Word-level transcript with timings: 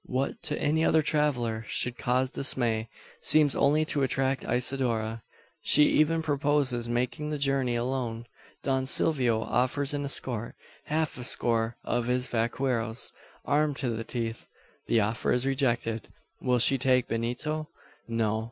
What 0.07 0.41
to 0.49 0.57
any 0.59 0.83
other 0.83 1.03
traveller 1.03 1.63
should 1.67 1.95
cause 1.99 2.31
dismay, 2.31 2.89
seems 3.21 3.55
only 3.55 3.85
to 3.85 4.01
attract 4.01 4.43
Isidora. 4.43 5.21
She 5.61 5.83
even 5.89 6.23
proposes 6.23 6.89
making 6.89 7.29
the 7.29 7.37
journey 7.37 7.75
alone! 7.75 8.25
Don 8.63 8.87
Silvio 8.87 9.43
offers 9.43 9.93
an 9.93 10.03
escort 10.03 10.55
half 10.85 11.19
a 11.19 11.23
score 11.23 11.75
of 11.83 12.07
his 12.07 12.25
vaqueros, 12.25 13.13
armed 13.45 13.77
to 13.77 13.91
the 13.91 14.03
teeth. 14.03 14.47
The 14.87 15.01
offer 15.01 15.31
is 15.31 15.45
rejected. 15.45 16.07
Will 16.41 16.57
she 16.57 16.79
take 16.79 17.07
Benito? 17.07 17.69
No. 18.07 18.39